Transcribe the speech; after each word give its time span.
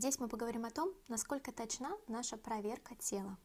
Здесь 0.00 0.18
мы 0.18 0.28
поговорим 0.28 0.64
о 0.64 0.70
том, 0.70 0.94
насколько 1.08 1.52
точна 1.52 1.90
наша 2.08 2.38
проверка 2.38 2.94
тела. 2.94 3.36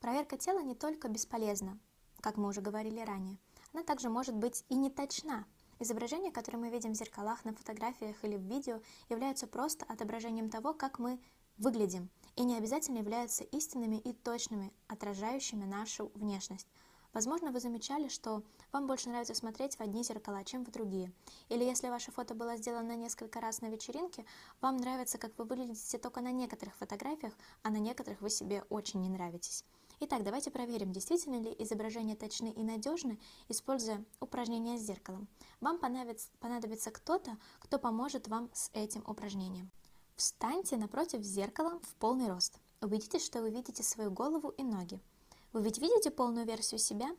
Проверка 0.00 0.36
тела 0.36 0.60
не 0.60 0.74
только 0.74 1.06
бесполезна, 1.06 1.78
как 2.18 2.36
мы 2.36 2.48
уже 2.48 2.60
говорили 2.60 2.98
ранее, 2.98 3.38
она 3.72 3.84
также 3.84 4.08
может 4.10 4.34
быть 4.34 4.64
и 4.70 4.74
не 4.74 4.90
точна. 4.90 5.46
Изображения, 5.78 6.32
которые 6.32 6.62
мы 6.62 6.70
видим 6.70 6.94
в 6.94 6.96
зеркалах, 6.96 7.44
на 7.44 7.54
фотографиях 7.54 8.24
или 8.24 8.36
в 8.36 8.40
видео, 8.40 8.80
являются 9.08 9.46
просто 9.46 9.84
отображением 9.84 10.50
того, 10.50 10.74
как 10.74 10.98
мы 10.98 11.20
выглядим, 11.58 12.10
и 12.34 12.42
не 12.42 12.56
обязательно 12.56 12.98
являются 12.98 13.44
истинными 13.44 13.98
и 13.98 14.12
точными, 14.12 14.72
отражающими 14.88 15.64
нашу 15.64 16.10
внешность. 16.16 16.66
Возможно, 17.12 17.50
вы 17.50 17.60
замечали, 17.60 18.08
что 18.08 18.42
вам 18.72 18.86
больше 18.86 19.10
нравится 19.10 19.34
смотреть 19.34 19.76
в 19.76 19.80
одни 19.82 20.02
зеркала, 20.02 20.44
чем 20.44 20.64
в 20.64 20.70
другие. 20.70 21.12
Или 21.50 21.62
если 21.64 21.88
ваше 21.88 22.10
фото 22.10 22.34
было 22.34 22.56
сделано 22.56 22.96
несколько 22.96 23.40
раз 23.40 23.60
на 23.60 23.66
вечеринке, 23.66 24.24
вам 24.62 24.78
нравится, 24.78 25.18
как 25.18 25.36
вы 25.36 25.44
выглядите 25.44 25.98
только 25.98 26.22
на 26.22 26.32
некоторых 26.32 26.74
фотографиях, 26.76 27.34
а 27.62 27.70
на 27.70 27.76
некоторых 27.76 28.22
вы 28.22 28.30
себе 28.30 28.64
очень 28.70 29.02
не 29.02 29.10
нравитесь. 29.10 29.64
Итак, 30.00 30.24
давайте 30.24 30.50
проверим, 30.50 30.90
действительно 30.90 31.38
ли 31.40 31.54
изображения 31.58 32.16
точны 32.16 32.50
и 32.50 32.62
надежны, 32.64 33.20
используя 33.48 34.04
упражнение 34.18 34.78
с 34.78 34.82
зеркалом. 34.82 35.28
Вам 35.60 35.78
понадобится, 35.78 36.90
кто-то, 36.90 37.36
кто 37.60 37.78
поможет 37.78 38.26
вам 38.26 38.50
с 38.54 38.70
этим 38.72 39.04
упражнением. 39.06 39.70
Встаньте 40.16 40.76
напротив 40.76 41.22
зеркала 41.22 41.78
в 41.82 41.94
полный 41.96 42.28
рост. 42.28 42.58
Убедитесь, 42.80 43.24
что 43.24 43.42
вы 43.42 43.50
видите 43.50 43.82
свою 43.82 44.10
голову 44.10 44.48
и 44.48 44.64
ноги. 44.64 44.98
Вы 45.52 45.62
ведь 45.62 45.78
видите 45.78 46.10
полную 46.10 46.46
версию 46.46 46.78
себя? 46.78 47.14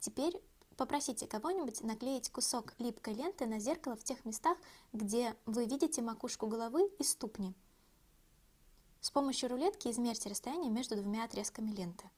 Теперь 0.00 0.40
попросите 0.76 1.26
кого-нибудь 1.26 1.82
наклеить 1.82 2.30
кусок 2.30 2.74
липкой 2.78 3.14
ленты 3.14 3.46
на 3.46 3.58
зеркало 3.58 3.96
в 3.96 4.04
тех 4.04 4.24
местах, 4.24 4.58
где 4.92 5.36
вы 5.46 5.66
видите 5.66 6.02
макушку 6.02 6.46
головы 6.46 6.90
и 6.98 7.04
ступни. 7.04 7.54
С 9.00 9.10
помощью 9.10 9.48
рулетки 9.48 9.88
измерьте 9.88 10.28
расстояние 10.28 10.70
между 10.70 10.96
двумя 10.96 11.24
отрезками 11.24 11.70
ленты. 11.70 12.10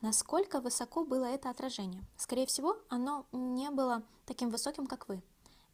Насколько 0.00 0.60
высоко 0.60 1.04
было 1.04 1.24
это 1.24 1.50
отражение? 1.50 2.04
Скорее 2.16 2.46
всего, 2.46 2.76
оно 2.88 3.26
не 3.32 3.70
было 3.70 4.04
таким 4.24 4.50
высоким, 4.50 4.86
как 4.86 5.08
вы. 5.08 5.20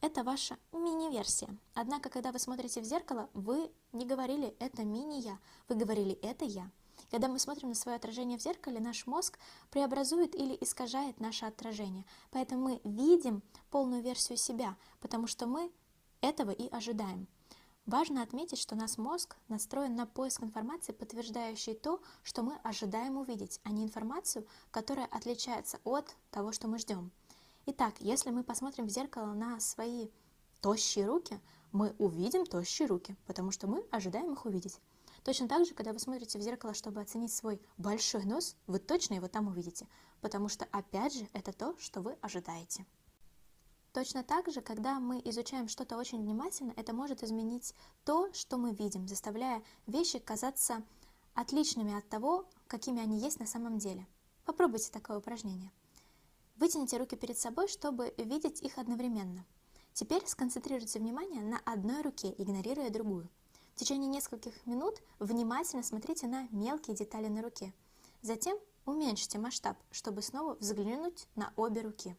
Это 0.00 0.24
ваша 0.24 0.56
мини-версия. 0.72 1.48
Однако, 1.74 2.08
когда 2.08 2.32
вы 2.32 2.38
смотрите 2.38 2.80
в 2.80 2.84
зеркало, 2.84 3.28
вы 3.34 3.70
не 3.92 4.06
говорили 4.06 4.56
«это 4.58 4.84
мини-я», 4.84 5.38
вы 5.68 5.74
говорили 5.74 6.14
«это 6.22 6.44
я». 6.44 6.70
Когда 7.12 7.28
мы 7.28 7.38
смотрим 7.38 7.68
на 7.68 7.74
свое 7.74 7.96
отражение 7.96 8.38
в 8.38 8.42
зеркале, 8.42 8.80
наш 8.80 9.06
мозг 9.06 9.38
преобразует 9.70 10.34
или 10.34 10.56
искажает 10.62 11.20
наше 11.20 11.44
отражение. 11.44 12.06
Поэтому 12.30 12.62
мы 12.62 12.80
видим 12.84 13.42
полную 13.70 14.00
версию 14.00 14.38
себя, 14.38 14.76
потому 14.98 15.26
что 15.26 15.46
мы 15.46 15.70
этого 16.22 16.52
и 16.52 16.70
ожидаем. 16.70 17.28
Важно 17.84 18.22
отметить, 18.22 18.58
что 18.58 18.76
наш 18.76 18.96
мозг 18.96 19.36
настроен 19.48 19.94
на 19.94 20.06
поиск 20.06 20.42
информации, 20.42 20.92
подтверждающей 20.92 21.74
то, 21.74 22.00
что 22.22 22.42
мы 22.42 22.56
ожидаем 22.62 23.18
увидеть, 23.18 23.60
а 23.62 23.72
не 23.72 23.84
информацию, 23.84 24.46
которая 24.70 25.04
отличается 25.04 25.80
от 25.84 26.16
того, 26.30 26.50
что 26.50 26.66
мы 26.66 26.78
ждем. 26.78 27.10
Итак, 27.66 27.92
если 27.98 28.30
мы 28.30 28.42
посмотрим 28.42 28.86
в 28.86 28.90
зеркало 28.90 29.34
на 29.34 29.60
свои 29.60 30.08
тощие 30.62 31.04
руки, 31.04 31.38
мы 31.72 31.94
увидим 31.98 32.46
тощие 32.46 32.88
руки, 32.88 33.16
потому 33.26 33.50
что 33.50 33.66
мы 33.66 33.84
ожидаем 33.90 34.32
их 34.32 34.46
увидеть. 34.46 34.80
Точно 35.24 35.46
так 35.46 35.64
же, 35.64 35.74
когда 35.74 35.92
вы 35.92 36.00
смотрите 36.00 36.38
в 36.38 36.42
зеркало, 36.42 36.74
чтобы 36.74 37.00
оценить 37.00 37.32
свой 37.32 37.60
большой 37.78 38.24
нос, 38.24 38.56
вы 38.66 38.80
точно 38.80 39.14
его 39.14 39.28
там 39.28 39.46
увидите, 39.46 39.86
потому 40.20 40.48
что, 40.48 40.66
опять 40.72 41.14
же, 41.14 41.28
это 41.32 41.52
то, 41.52 41.76
что 41.78 42.00
вы 42.00 42.16
ожидаете. 42.20 42.86
Точно 43.92 44.24
так 44.24 44.50
же, 44.50 44.62
когда 44.62 44.98
мы 44.98 45.20
изучаем 45.24 45.68
что-то 45.68 45.96
очень 45.96 46.20
внимательно, 46.20 46.72
это 46.76 46.92
может 46.92 47.22
изменить 47.22 47.74
то, 48.04 48.32
что 48.32 48.56
мы 48.56 48.72
видим, 48.72 49.06
заставляя 49.06 49.62
вещи 49.86 50.18
казаться 50.18 50.82
отличными 51.34 51.96
от 51.96 52.08
того, 52.08 52.48
какими 52.66 53.02
они 53.02 53.18
есть 53.18 53.38
на 53.38 53.46
самом 53.46 53.78
деле. 53.78 54.06
Попробуйте 54.44 54.90
такое 54.90 55.18
упражнение. 55.18 55.70
Вытяните 56.56 56.96
руки 56.96 57.16
перед 57.16 57.38
собой, 57.38 57.68
чтобы 57.68 58.14
видеть 58.16 58.62
их 58.62 58.78
одновременно. 58.78 59.44
Теперь 59.92 60.26
сконцентрируйте 60.26 60.98
внимание 60.98 61.42
на 61.42 61.58
одной 61.58 62.02
руке, 62.02 62.34
игнорируя 62.38 62.90
другую. 62.90 63.28
Течение 63.82 64.08
нескольких 64.08 64.64
минут 64.64 65.02
внимательно 65.18 65.82
смотрите 65.82 66.28
на 66.28 66.46
мелкие 66.52 66.94
детали 66.94 67.26
на 67.26 67.42
руке. 67.42 67.74
Затем 68.20 68.56
уменьшите 68.84 69.40
масштаб, 69.40 69.76
чтобы 69.90 70.22
снова 70.22 70.54
взглянуть 70.54 71.26
на 71.34 71.52
обе 71.56 71.80
руки. 71.80 72.16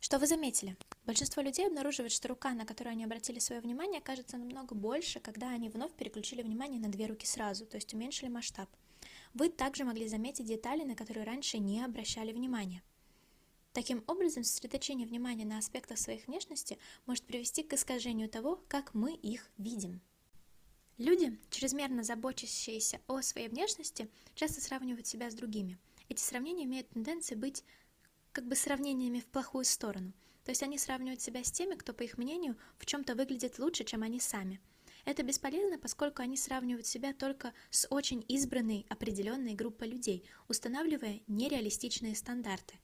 Что 0.00 0.18
вы 0.18 0.26
заметили? 0.26 0.78
Большинство 1.04 1.42
людей 1.42 1.66
обнаруживает, 1.66 2.10
что 2.10 2.28
рука, 2.28 2.54
на 2.54 2.64
которую 2.64 2.92
они 2.92 3.04
обратили 3.04 3.38
свое 3.38 3.60
внимание, 3.60 4.00
кажется 4.00 4.38
намного 4.38 4.74
больше, 4.74 5.20
когда 5.20 5.50
они 5.50 5.68
вновь 5.68 5.92
переключили 5.92 6.40
внимание 6.40 6.80
на 6.80 6.88
две 6.88 7.04
руки 7.04 7.26
сразу, 7.26 7.66
то 7.66 7.76
есть 7.76 7.92
уменьшили 7.92 8.30
масштаб. 8.30 8.70
Вы 9.34 9.50
также 9.50 9.84
могли 9.84 10.08
заметить 10.08 10.46
детали, 10.46 10.84
на 10.84 10.94
которые 10.94 11.26
раньше 11.26 11.58
не 11.58 11.84
обращали 11.84 12.32
внимания. 12.32 12.82
Таким 13.74 14.02
образом, 14.06 14.42
сосредоточение 14.42 15.06
внимания 15.06 15.44
на 15.44 15.58
аспектах 15.58 15.98
своих 15.98 16.26
внешности 16.28 16.78
может 17.04 17.24
привести 17.24 17.62
к 17.62 17.74
искажению 17.74 18.30
того, 18.30 18.64
как 18.68 18.94
мы 18.94 19.12
их 19.16 19.50
видим. 19.58 20.00
Люди, 20.96 21.36
чрезмерно 21.50 22.04
заботящиеся 22.04 23.00
о 23.08 23.20
своей 23.20 23.48
внешности, 23.48 24.08
часто 24.34 24.60
сравнивают 24.60 25.06
себя 25.06 25.28
с 25.28 25.34
другими. 25.34 25.76
Эти 26.08 26.20
сравнения 26.20 26.64
имеют 26.64 26.88
тенденцию 26.90 27.38
быть 27.38 27.64
как 28.30 28.46
бы 28.46 28.54
сравнениями 28.54 29.20
в 29.20 29.26
плохую 29.26 29.64
сторону. 29.64 30.12
То 30.44 30.50
есть 30.50 30.62
они 30.62 30.78
сравнивают 30.78 31.20
себя 31.20 31.42
с 31.42 31.50
теми, 31.50 31.74
кто, 31.74 31.92
по 31.92 32.02
их 32.02 32.16
мнению, 32.16 32.56
в 32.78 32.86
чем-то 32.86 33.14
выглядит 33.14 33.58
лучше, 33.58 33.84
чем 33.84 34.02
они 34.02 34.20
сами. 34.20 34.60
Это 35.04 35.22
бесполезно, 35.22 35.78
поскольку 35.78 36.22
они 36.22 36.36
сравнивают 36.36 36.86
себя 36.86 37.12
только 37.12 37.52
с 37.70 37.86
очень 37.90 38.24
избранной 38.28 38.86
определенной 38.88 39.54
группой 39.54 39.88
людей, 39.88 40.24
устанавливая 40.48 41.20
нереалистичные 41.26 42.14
стандарты. 42.14 42.74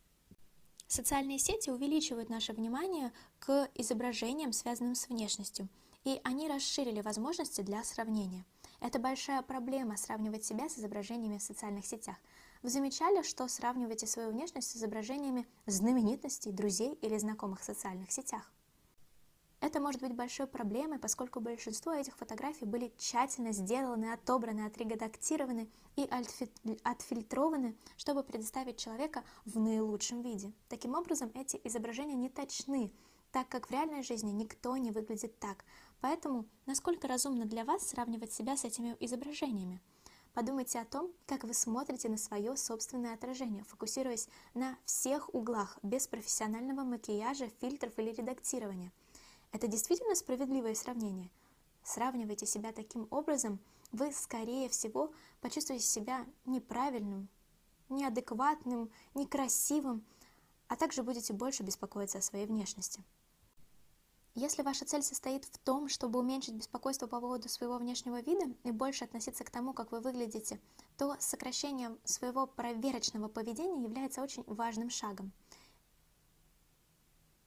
Социальные 0.87 1.38
сети 1.38 1.70
увеличивают 1.70 2.28
наше 2.28 2.53
внимание 2.53 3.12
к 3.38 3.70
изображениям, 3.75 4.53
связанным 4.53 4.97
с 4.97 5.09
внешностью, 5.09 5.69
и 6.05 6.21
они 6.25 6.49
расширили 6.49 7.00
возможности 7.00 7.61
для 7.61 7.83
сравнения. 7.84 8.44
Это 8.81 8.99
большая 8.99 9.43
проблема 9.43 9.97
сравнивать 9.97 10.44
себя 10.44 10.69
с 10.69 10.78
изображениями 10.78 11.38
в 11.38 11.43
социальных 11.43 11.84
сетях. 11.84 12.16
Вы 12.62 12.71
замечали, 12.71 13.22
что 13.22 13.49
сравниваете 13.49 14.06
свою 14.06 14.31
внешность 14.31 14.71
с 14.71 14.77
изображениями 14.77 15.47
знаменитостей, 15.66 16.53
друзей 16.53 16.94
или 17.03 17.19
знакомых 17.19 17.61
в 17.61 17.65
социальных 17.65 18.11
сетях? 18.11 18.50
Это 19.61 19.78
может 19.78 20.00
быть 20.00 20.15
большой 20.15 20.47
проблемой, 20.47 20.99
поскольку 20.99 21.41
большинство 21.41 21.93
этих 21.93 22.17
фотографий 22.17 22.65
были 22.65 22.94
тщательно 22.97 23.53
сделаны, 23.53 24.12
отобраны, 24.12 24.65
отредактированы 24.65 25.69
и 25.97 26.09
отфильтрованы, 26.82 27.77
чтобы 27.99 28.22
предоставить 28.22 28.78
человека 28.78 29.22
в 29.44 29.59
наилучшем 29.59 30.22
виде. 30.22 30.53
Таким 30.71 30.94
образом, 30.94 31.31
эти 31.34 31.61
изображения 31.65 32.15
не 32.15 32.31
точны, 32.31 32.91
так 33.33 33.49
как 33.49 33.69
в 33.69 33.71
реальной 33.71 34.03
жизни 34.03 34.31
никто 34.31 34.77
не 34.77 34.91
выглядит 34.91 35.39
так. 35.39 35.65
Поэтому, 36.01 36.47
насколько 36.67 37.09
разумно 37.09 37.45
для 37.45 37.65
вас 37.65 37.89
сравнивать 37.89 38.33
себя 38.33 38.57
с 38.57 38.65
этими 38.65 38.97
изображениями? 39.01 39.81
Подумайте 40.35 40.79
о 40.79 40.85
том, 40.85 41.11
как 41.27 41.45
вы 41.45 41.55
смотрите 41.55 42.09
на 42.09 42.17
свое 42.17 42.57
собственное 42.57 43.15
отражение, 43.15 43.65
фокусируясь 43.65 44.29
на 44.55 44.79
всех 44.85 45.35
углах, 45.35 45.79
без 45.83 46.07
профессионального 46.07 46.83
макияжа, 46.85 47.51
фильтров 47.61 47.99
или 47.99 48.13
редактирования– 48.13 48.93
это 49.53 49.67
действительно 49.67 50.15
справедливое 50.15 50.75
сравнение? 50.75 51.31
Сравнивайте 51.83 52.47
себя 52.47 52.73
таким 52.73 53.09
образом, 53.11 53.59
вы, 53.91 54.12
скорее 54.12 54.69
всего, 54.69 55.12
почувствуете 55.41 55.85
себя 55.85 56.25
неправильным, 56.45 57.29
неадекватным, 57.89 58.91
некрасивым, 59.15 60.05
а 60.69 60.77
также 60.77 61.03
будете 61.03 61.33
больше 61.33 61.65
беспокоиться 61.65 62.19
о 62.19 62.23
своей 62.23 62.47
внешности. 62.47 63.03
Если 64.35 64.63
ваша 64.63 64.85
цель 64.85 65.03
состоит 65.03 65.45
в 65.45 65.59
том, 65.59 65.88
чтобы 65.88 66.21
уменьшить 66.21 66.55
беспокойство 66.55 67.09
по 67.09 67.21
поводу 67.21 67.49
своего 67.49 67.79
внешнего 67.79 68.21
вида 68.21 68.47
и 68.62 68.71
больше 68.71 69.05
относиться 69.05 69.43
к 69.43 69.50
тому, 69.50 69.73
как 69.73 69.91
вы 69.91 70.00
выглядите, 70.00 70.61
то 70.97 71.17
сокращение 71.19 71.97
своего 72.05 72.47
проверочного 72.47 73.29
поведения 73.29 73.82
является 73.82 74.23
очень 74.23 74.44
важным 74.47 74.88
шагом. 74.88 75.32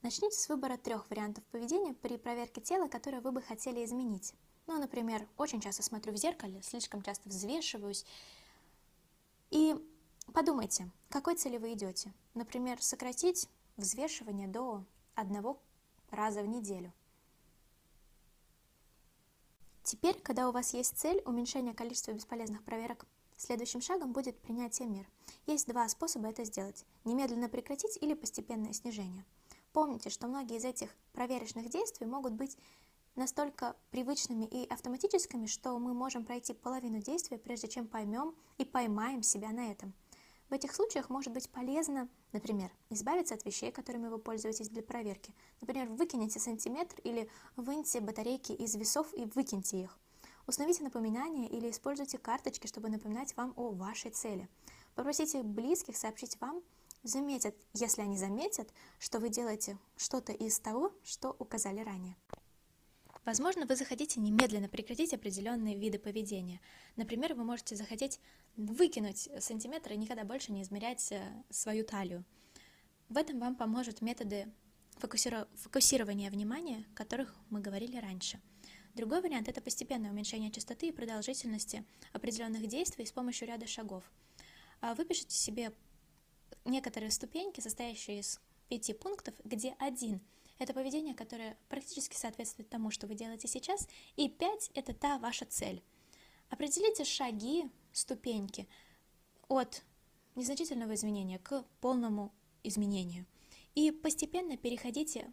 Начните 0.02 0.38
с 0.38 0.50
выбора 0.50 0.76
трех 0.76 1.10
вариантов 1.10 1.46
поведения 1.46 1.94
при 1.94 2.18
проверке 2.18 2.60
тела, 2.60 2.90
которые 2.90 3.22
вы 3.22 3.32
бы 3.32 3.42
хотели 3.42 3.86
изменить. 3.86 4.34
Ну, 4.68 4.78
например, 4.78 5.26
очень 5.38 5.62
часто 5.62 5.84
смотрю 5.84 6.12
в 6.12 6.18
зеркале, 6.18 6.62
слишком 6.62 7.02
часто 7.02 7.30
взвешиваюсь. 7.30 8.06
И 9.52 9.76
подумайте, 10.34 10.90
к 11.08 11.14
какой 11.14 11.36
цели 11.36 11.58
вы 11.58 11.72
идете. 11.72 12.14
Например, 12.34 12.82
сократить 12.82 13.48
взвешивание 13.78 14.50
до 14.50 14.84
одного 15.16 15.62
раза 16.14 16.42
в 16.42 16.48
неделю. 16.48 16.94
Теперь, 19.84 20.20
когда 20.22 20.48
у 20.48 20.52
вас 20.52 20.74
есть 20.74 20.98
цель 20.98 21.22
уменьшения 21.26 21.74
количества 21.74 22.14
бесполезных 22.14 22.64
проверок, 22.64 23.06
следующим 23.36 23.82
шагом 23.82 24.14
будет 24.14 24.40
принятие 24.40 24.88
мер. 24.88 25.06
Есть 25.46 25.68
два 25.68 25.88
способа 25.90 26.30
это 26.30 26.46
сделать– 26.46 26.86
немедленно 27.04 27.50
прекратить 27.50 27.98
или 28.02 28.14
постепенное 28.14 28.74
снижение– 28.74 29.26
Помните, 29.74 30.12
что 30.12 30.28
многие 30.28 30.58
из 30.58 30.66
этих 30.66 30.96
проверочных 31.14 31.68
действий 31.70 32.06
могут 32.06 32.34
быть 32.34 32.58
настолько 33.16 33.76
привычными 33.90 34.46
и 34.46 34.68
автоматическими, 34.68 35.48
что 35.48 35.78
мы 35.80 35.96
можем 35.96 36.26
пройти 36.26 36.54
половину 36.54 37.00
действия, 37.02 37.40
прежде 37.40 37.68
чем 37.68 37.88
поймем 37.88 38.36
и 38.60 38.66
поймаем 38.66 39.24
себя 39.24 39.50
на 39.50 39.72
этом. 39.72 39.94
В 40.50 40.54
этих 40.54 40.76
случаях 40.76 41.10
может 41.10 41.34
быть 41.34 41.50
полезно, 41.50 42.08
например, 42.32 42.72
избавиться 42.90 43.34
от 43.36 43.46
вещей, 43.46 43.72
которыми 43.72 44.08
вы 44.08 44.20
пользуетесь 44.20 44.70
для 44.70 44.84
проверки. 44.84 45.34
Например, 45.62 45.88
выкинете 45.90 46.40
сантиметр 46.40 46.96
или 47.04 47.30
выньте 47.56 48.00
батарейки 48.02 48.52
из 48.52 48.76
весов 48.76 49.14
и 49.14 49.26
выкиньте 49.26 49.82
их. 49.82 49.98
Установите 50.46 50.84
напоминания 50.84 51.48
или 51.48 51.70
используйте 51.70 52.18
карточки, 52.18 52.68
чтобы 52.68 52.90
напоминать 52.90 53.36
вам 53.38 53.54
о 53.56 53.72
вашей 53.72 54.12
цели. 54.12 54.50
Попросите 54.94 55.42
близких 55.42 55.98
сообщить 55.98 56.40
вам, 56.42 56.62
заметят, 57.04 57.56
если 57.74 58.02
они 58.02 58.18
заметят, 58.18 58.70
что 59.00 59.20
вы 59.20 59.30
делаете 59.30 59.78
что-то 59.98 60.34
из 60.34 60.60
того, 60.60 60.92
что 61.04 61.36
указали 61.40 61.80
ранее. 61.80 62.16
Возможно, 63.26 63.66
вы 63.66 63.76
захотите 63.78 64.20
немедленно 64.20 64.68
прекратить 64.68 65.14
определенные 65.14 65.78
виды 65.78 65.98
поведения. 65.98 66.60
Например, 66.98 67.34
вы 67.34 67.46
можете 67.46 67.76
захотеть 67.76 68.20
выкинуть 68.58 69.30
сантиметры 69.40 69.94
и 69.94 69.98
никогда 69.98 70.26
больше 70.26 70.52
не 70.52 70.62
измерять 70.62 71.10
э, 71.12 71.22
свою 71.50 71.86
талию. 71.86 72.26
В 73.08 73.18
этом 73.18 73.40
вам 73.40 73.56
поможет 73.56 74.02
методы 74.02 74.52
фокусирования 74.98 76.30
внимания, 76.30 76.86
о 76.92 76.96
которых 76.96 77.34
мы 77.50 77.62
говорили 77.62 77.98
раньше. 77.98 78.42
Другой 78.94 79.22
вариант– 79.22 79.48
это 79.50 79.62
постепенное 79.62 80.12
уменьшение 80.12 80.52
частоты 80.52 80.90
и 80.90 80.92
продолжительности 80.92 81.84
определенных 82.12 82.68
действий 82.68 83.06
с 83.06 83.12
помощью 83.12 83.48
ряда 83.48 83.68
шагов. 83.68 84.04
А 84.82 84.96
выпишите 84.96 85.36
себе 85.36 85.74
некоторые 86.66 87.10
ступеньки, 87.10 87.62
состоящие 87.62 88.20
из 88.20 88.40
пяти 88.68 88.94
пунктов, 88.94 89.34
где 89.46 89.76
один– 89.80 90.20
это 90.60 90.74
поведение, 90.74 91.14
которое 91.14 91.58
практически 91.70 92.16
соответствует 92.16 92.70
тому, 92.70 92.92
что 92.92 93.08
вы 93.08 93.16
делаете 93.16 93.48
сейчас, 93.48 93.88
и 94.16 94.30
5– 94.30 94.72
это 94.74 94.94
та 94.94 95.18
ваша 95.18 95.46
цель. 95.46 95.84
Определите 96.50 97.04
шаги, 97.04 97.70
ступеньки 97.92 98.68
от 99.48 99.84
незначительного 100.36 100.94
изменения 100.96 101.40
к 101.40 101.64
полному 101.82 102.32
изменению. 102.64 103.26
И 103.76 103.92
постепенно 103.92 104.58
переходите 104.58 105.32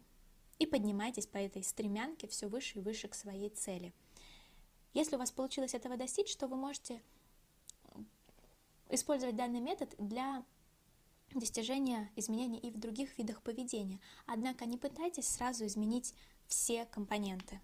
и 0.59 0.65
поднимайтесь 0.65 1.27
по 1.27 1.37
этой 1.37 1.63
стремянке 1.63 2.27
все 2.27 2.47
выше 2.47 2.79
и 2.79 2.81
выше 2.81 3.07
к 3.07 3.15
своей 3.15 3.49
цели. 3.49 3.93
Если 4.93 5.15
у 5.15 5.19
вас 5.19 5.31
получилось 5.31 5.73
этого 5.73 5.95
достичь, 5.95 6.35
то 6.35 6.47
вы 6.47 6.55
можете 6.55 7.01
использовать 8.89 9.35
данный 9.35 9.61
метод 9.61 9.95
для 9.97 10.43
достижения 11.33 12.09
изменений 12.15 12.59
и 12.59 12.71
в 12.71 12.79
других 12.79 13.17
видах 13.17 13.41
поведения. 13.41 13.99
Однако 14.25 14.65
не 14.65 14.77
пытайтесь 14.77 15.27
сразу 15.27 15.65
изменить 15.65 16.13
все 16.47 16.85
компоненты. 16.85 17.59